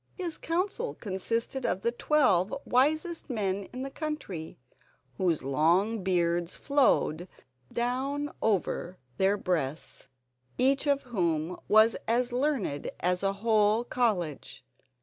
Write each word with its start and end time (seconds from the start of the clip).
His 0.15 0.39
council 0.39 0.95
consisted 0.95 1.63
of 1.63 1.83
the 1.83 1.91
twelve 1.91 2.51
wisest 2.65 3.29
men 3.29 3.65
in 3.65 3.83
the 3.83 3.91
country, 3.91 4.57
whose 5.19 5.43
long 5.43 6.01
beards 6.03 6.55
flowed 6.57 7.27
down 7.71 8.31
over 8.41 8.97
their 9.19 9.37
breasts, 9.37 10.09
each 10.57 10.87
of 10.87 11.03
whom 11.03 11.55
was 11.67 11.95
as 12.07 12.31
learned 12.31 12.89
as 12.99 13.21
a 13.21 13.33
whole 13.33 13.83
college. 13.83 14.65